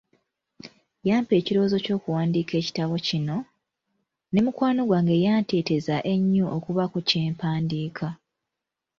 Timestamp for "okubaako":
6.57-6.97